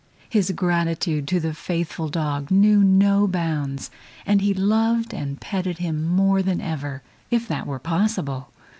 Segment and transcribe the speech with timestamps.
[0.27, 3.91] His gratitude to the faithful dog knew no bounds,
[4.25, 8.49] and he loved and petted him more than ever, if that were possible.